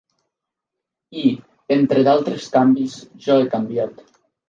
[1.25, 1.35] I,
[1.77, 4.07] entre d"altres canvis, jo he canviat.